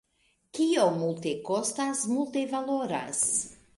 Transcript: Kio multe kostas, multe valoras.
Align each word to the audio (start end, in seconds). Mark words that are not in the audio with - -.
Kio 0.59 0.85
multe 1.01 1.33
kostas, 1.49 2.01
multe 2.15 2.47
valoras. 2.55 3.23